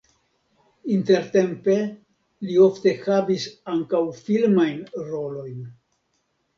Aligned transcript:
Intertempe 0.95 1.75
li 2.47 2.57
ofte 2.69 2.97
havis 3.05 3.47
ankaŭ 3.77 4.03
filmajn 4.27 4.85
rolojn. 5.15 5.67